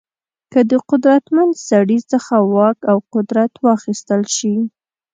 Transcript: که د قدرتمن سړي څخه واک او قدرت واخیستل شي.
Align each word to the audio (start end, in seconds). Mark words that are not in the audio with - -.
که 0.51 0.59
د 0.71 0.73
قدرتمن 0.89 1.49
سړي 1.69 1.99
څخه 2.11 2.35
واک 2.55 2.77
او 2.91 2.97
قدرت 3.13 3.51
واخیستل 3.65 4.21
شي. 4.35 4.55